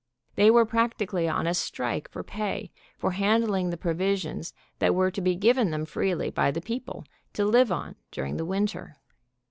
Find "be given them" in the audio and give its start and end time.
5.21-5.85